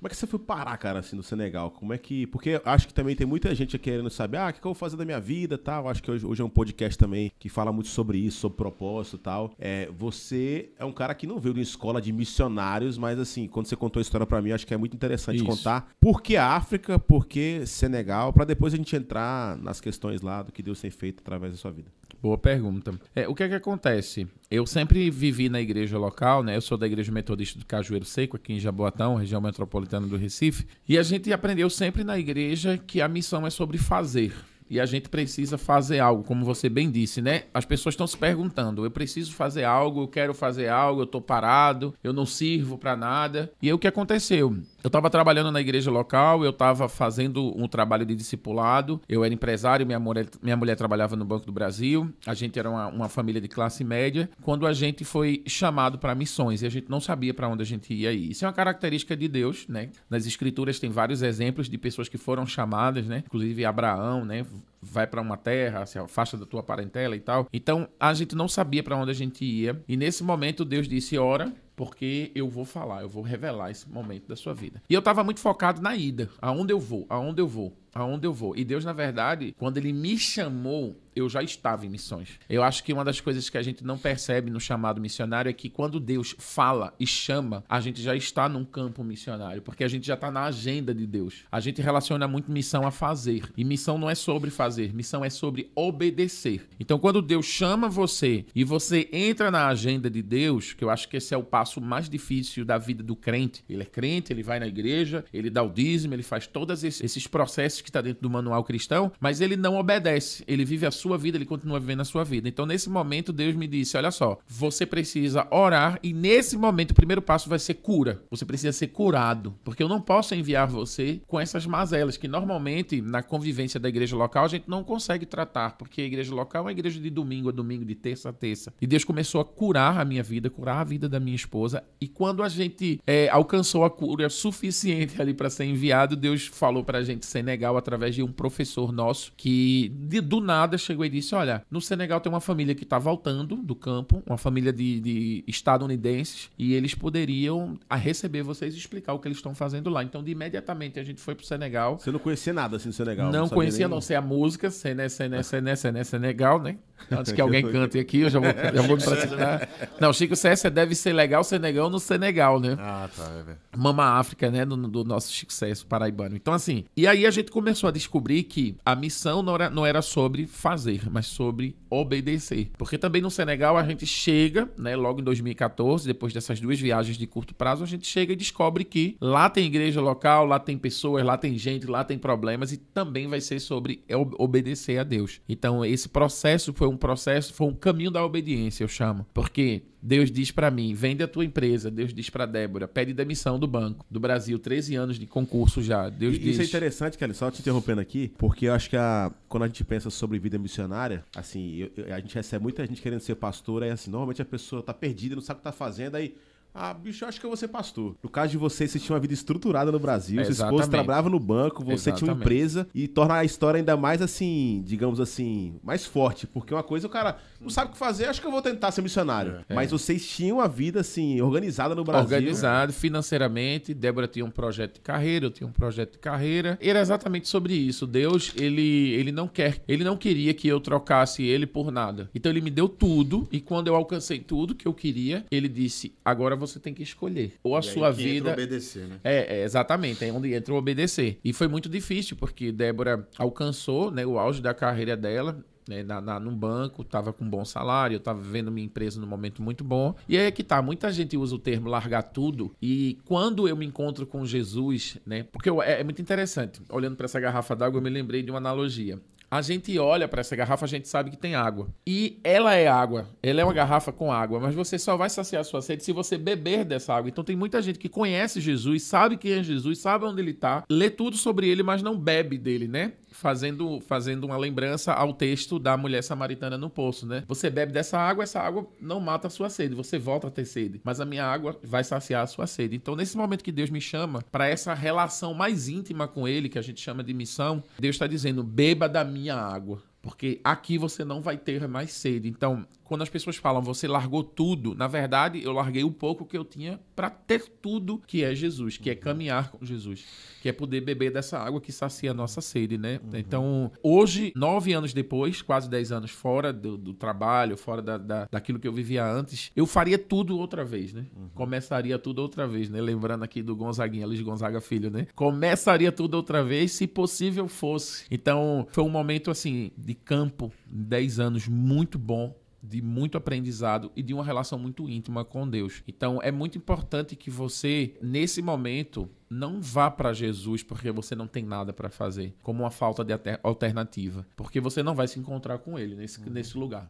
[0.00, 1.70] Como é que você foi parar, cara, assim, no Senegal?
[1.72, 2.26] Como é que.
[2.28, 4.74] Porque acho que também tem muita gente querendo saber, ah, o que, que eu vou
[4.74, 5.86] fazer da minha vida tal.
[5.90, 9.16] Acho que hoje, hoje é um podcast também que fala muito sobre isso, sobre propósito
[9.16, 9.52] e tal.
[9.58, 13.46] É, você é um cara que não veio de uma escola de missionários, mas assim,
[13.46, 15.44] quando você contou a história para mim, acho que é muito interessante isso.
[15.44, 20.42] contar por que África, por que Senegal, para depois a gente entrar nas questões lá
[20.42, 21.90] do que Deus tem feito através da sua vida.
[22.22, 22.92] Boa pergunta.
[23.16, 24.28] É, o que é que acontece?
[24.50, 26.54] Eu sempre vivi na igreja local, né?
[26.54, 30.66] Eu sou da Igreja Metodista do Cajueiro Seco, aqui em Jaboatão, região metropolitana do Recife.
[30.86, 34.34] E a gente aprendeu sempre na igreja que a missão é sobre fazer
[34.70, 37.42] e a gente precisa fazer algo, como você bem disse, né?
[37.52, 41.20] As pessoas estão se perguntando: eu preciso fazer algo, eu quero fazer algo, eu tô
[41.20, 43.50] parado, eu não sirvo para nada.
[43.60, 44.56] E aí o que aconteceu?
[44.82, 49.32] Eu estava trabalhando na igreja local, eu estava fazendo um trabalho de discipulado, eu era
[49.32, 53.08] empresário, minha mulher, minha mulher trabalhava no Banco do Brasil, a gente era uma, uma
[53.08, 57.00] família de classe média, quando a gente foi chamado para missões e a gente não
[57.00, 58.30] sabia para onde a gente ia ir.
[58.30, 59.90] Isso é uma característica de Deus, né?
[60.08, 63.22] Nas escrituras tem vários exemplos de pessoas que foram chamadas, né?
[63.26, 64.46] Inclusive Abraão, né?
[64.82, 67.46] vai para uma terra, se afasta da tua parentela e tal.
[67.52, 69.80] Então a gente não sabia para onde a gente ia.
[69.86, 74.28] E nesse momento Deus disse: ora, porque eu vou falar, eu vou revelar esse momento
[74.28, 74.82] da sua vida.
[74.86, 78.32] E eu estava muito focado na ida, aonde eu vou, aonde eu vou aonde eu
[78.32, 78.56] vou.
[78.56, 82.38] E Deus, na verdade, quando ele me chamou, eu já estava em missões.
[82.48, 85.52] Eu acho que uma das coisas que a gente não percebe no chamado missionário é
[85.52, 89.88] que quando Deus fala e chama, a gente já está num campo missionário, porque a
[89.88, 91.44] gente já está na agenda de Deus.
[91.50, 93.50] A gente relaciona muito missão a fazer.
[93.56, 96.66] E missão não é sobre fazer, missão é sobre obedecer.
[96.78, 101.08] Então, quando Deus chama você e você entra na agenda de Deus, que eu acho
[101.08, 103.64] que esse é o passo mais difícil da vida do crente.
[103.68, 107.26] Ele é crente, ele vai na igreja, ele dá o dízimo, ele faz todos esses
[107.26, 110.44] processos que está dentro do manual cristão, mas ele não obedece.
[110.46, 112.48] Ele vive a sua vida, ele continua vivendo a sua vida.
[112.48, 116.94] Então, nesse momento, Deus me disse: olha só, você precisa orar e nesse momento o
[116.94, 118.22] primeiro passo vai ser cura.
[118.30, 123.00] Você precisa ser curado, porque eu não posso enviar você com essas mazelas que normalmente
[123.00, 126.64] na convivência da igreja local a gente não consegue tratar, porque a igreja local é
[126.66, 128.72] uma igreja de domingo a domingo, de terça a terça.
[128.80, 131.82] E Deus começou a curar a minha vida, curar a vida da minha esposa.
[132.00, 136.84] E quando a gente é, alcançou a cura suficiente ali para ser enviado, Deus falou
[136.84, 141.04] para a gente Senegal Senegal através de um professor nosso que de, do nada chegou
[141.04, 144.72] e disse: Olha, no Senegal tem uma família que está voltando do campo, uma família
[144.72, 149.54] de, de estadunidenses, e eles poderiam a receber vocês e explicar o que eles estão
[149.54, 150.02] fazendo lá.
[150.02, 151.98] Então, de imediatamente a gente foi pro Senegal.
[151.98, 153.30] Você não conhecia nada assim do Senegal?
[153.30, 153.94] Não, não conhecia, nem...
[153.94, 156.76] não sei a música, Sené, Sené, Sené, Sené, Senegal, né?
[157.10, 159.68] Antes que alguém cante aqui, eu já vou, já vou me praticar.
[160.00, 162.76] Não, Chico César deve ser legal, Senegal no Senegal, né?
[162.78, 163.30] Ah, tá.
[163.72, 164.64] É Mama África, né?
[164.64, 166.36] Do, do nosso Chico César paraibano.
[166.36, 169.86] Então, assim, e aí a gente começou a descobrir que a missão não era, não
[169.86, 172.70] era sobre fazer, mas sobre obedecer.
[172.78, 177.16] Porque também no Senegal a gente chega, né, logo em 2014, depois dessas duas viagens
[177.16, 180.78] de curto prazo, a gente chega e descobre que lá tem igreja local, lá tem
[180.78, 184.04] pessoas, lá tem gente, lá tem problemas e também vai ser sobre
[184.38, 185.40] obedecer a Deus.
[185.48, 189.26] Então esse processo foi um processo, foi um caminho da obediência, eu chamo.
[189.32, 191.90] Porque Deus diz para mim, vende a tua empresa.
[191.90, 196.08] Deus diz para Débora, pede demissão do banco do Brasil, 13 anos de concurso já.
[196.08, 196.52] Deus e, diz...
[196.52, 199.66] Isso é interessante, Kelly, só te interrompendo aqui, porque eu acho que a, quando a
[199.66, 203.34] gente pensa sobre vida missionária, assim, eu, eu, a gente recebe muita gente querendo ser
[203.34, 206.34] pastor, aí assim, normalmente a pessoa tá perdida, não sabe o que tá fazendo, aí
[206.74, 208.16] ah, bicho, eu acho que eu vou ser pastor.
[208.22, 211.40] No caso de você, você tinha uma vida estruturada no Brasil, sua esposa trabalhava no
[211.40, 212.18] banco, você Exatamente.
[212.18, 216.46] tinha uma empresa e torna a história ainda mais assim, digamos assim, mais forte.
[216.46, 218.90] Porque uma coisa o cara não sabe o que fazer, acho que eu vou tentar
[218.92, 219.64] ser missionário.
[219.68, 219.74] É.
[219.74, 222.36] Mas vocês tinham uma vida assim, organizada no Brasil.
[222.36, 223.92] Organizado financeiramente.
[223.92, 226.78] Débora tinha um projeto de carreira, eu tinha um projeto de carreira.
[226.80, 228.06] Era exatamente sobre isso.
[228.06, 232.30] Deus, ele, ele não quer, ele não queria que eu trocasse ele por nada.
[232.34, 236.14] Então ele me deu tudo e quando eu alcancei tudo que eu queria, ele disse:
[236.24, 237.54] "Agora você tem que escolher.
[237.62, 238.50] Ou a e sua vida.
[238.50, 239.20] Entra obedecer, né?
[239.24, 241.38] É, é, exatamente, é onde entra o obedecer.
[241.44, 245.58] E foi muito difícil, porque Débora alcançou né, o auge da carreira dela.
[245.88, 249.26] Né, na, na, num banco, estava com um bom salário, estava vendo minha empresa num
[249.26, 250.14] momento muito bom.
[250.28, 252.72] E aí é que tá, muita gente usa o termo largar tudo.
[252.80, 255.42] E quando eu me encontro com Jesus, né?
[255.50, 256.80] Porque eu, é, é muito interessante.
[256.88, 259.18] Olhando para essa garrafa d'água, eu me lembrei de uma analogia.
[259.50, 261.88] A gente olha para essa garrafa, a gente sabe que tem água.
[262.06, 263.28] E ela é água.
[263.42, 266.38] Ela é uma garrafa com água, mas você só vai saciar sua sede se você
[266.38, 267.28] beber dessa água.
[267.28, 270.84] Então tem muita gente que conhece Jesus, sabe quem é Jesus, sabe onde ele está,
[270.88, 273.14] lê tudo sobre ele, mas não bebe dele, né?
[273.30, 277.44] Fazendo, fazendo uma lembrança ao texto da mulher samaritana no poço, né?
[277.48, 280.64] Você bebe dessa água, essa água não mata a sua sede, você volta a ter
[280.64, 282.96] sede, mas a minha água vai saciar a sua sede.
[282.96, 286.78] Então, nesse momento que Deus me chama para essa relação mais íntima com Ele, que
[286.78, 291.24] a gente chama de missão, Deus está dizendo: beba da minha água porque aqui você
[291.24, 292.48] não vai ter mais sede.
[292.48, 296.56] Então, quando as pessoas falam você largou tudo, na verdade eu larguei o pouco que
[296.56, 300.24] eu tinha para ter tudo que é Jesus, que é caminhar com Jesus,
[300.62, 303.18] que é poder beber dessa água que sacia a nossa sede, né?
[303.24, 303.38] Uhum.
[303.38, 308.48] Então, hoje, nove anos depois, quase dez anos fora do, do trabalho, fora da, da,
[308.50, 311.26] daquilo que eu vivia antes, eu faria tudo outra vez, né?
[311.36, 311.48] Uhum.
[311.54, 313.00] Começaria tudo outra vez, né?
[313.00, 315.26] Lembrando aqui do Gonzaguinha, Luiz Gonzaga Filho, né?
[315.34, 318.24] Começaria tudo outra vez, se possível fosse.
[318.30, 322.52] Então, foi um momento, assim, de campo, dez anos, muito bom
[322.82, 326.02] de muito aprendizado e de uma relação muito íntima com Deus.
[326.08, 331.46] Então é muito importante que você, nesse momento, não vá para Jesus porque você não
[331.46, 335.78] tem nada para fazer, como uma falta de alternativa, porque você não vai se encontrar
[335.78, 336.50] com ele nesse, uhum.
[336.50, 337.08] nesse lugar.